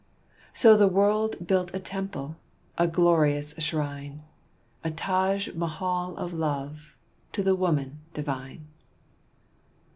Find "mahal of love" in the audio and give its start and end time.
5.53-6.95